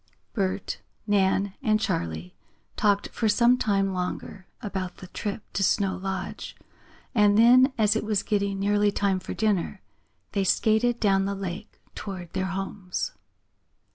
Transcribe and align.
Bert, 0.33 0.81
Nan 1.05 1.53
and 1.61 1.79
Charley 1.79 2.33
talked 2.75 3.09
for 3.09 3.29
some 3.29 3.55
time 3.55 3.93
longer 3.93 4.47
about 4.59 4.97
the 4.97 5.05
trip 5.05 5.43
to 5.53 5.61
Snow 5.61 5.95
Lodge, 5.95 6.55
and 7.13 7.37
then, 7.37 7.71
as 7.77 7.95
it 7.95 8.03
was 8.03 8.23
getting 8.23 8.57
nearly 8.59 8.91
time 8.91 9.19
for 9.19 9.35
dinner, 9.35 9.83
they 10.31 10.43
skated 10.43 10.99
down 10.99 11.25
the 11.25 11.35
lake 11.35 11.79
toward 11.93 12.33
their 12.33 12.47
homes. 12.47 13.11